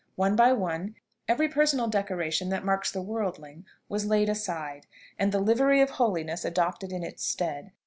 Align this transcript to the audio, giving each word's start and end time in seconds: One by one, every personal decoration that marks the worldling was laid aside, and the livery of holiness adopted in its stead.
One 0.15 0.35
by 0.35 0.51
one, 0.51 0.95
every 1.27 1.47
personal 1.47 1.85
decoration 1.87 2.49
that 2.49 2.65
marks 2.65 2.91
the 2.91 3.03
worldling 3.03 3.65
was 3.87 4.03
laid 4.07 4.29
aside, 4.29 4.87
and 5.19 5.31
the 5.31 5.37
livery 5.37 5.79
of 5.79 5.91
holiness 5.91 6.43
adopted 6.43 6.91
in 6.91 7.03
its 7.03 7.23
stead. 7.23 7.71